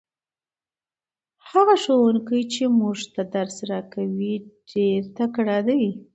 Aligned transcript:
هغه 1.49 1.75
ښوونکی 1.83 2.41
چې 2.53 2.63
موږ 2.79 2.97
ته 3.13 3.21
درس 3.35 3.55
راکوي 3.71 4.35
ډېر 4.71 5.01
تکړه 5.17 5.57
دی. 5.67 5.85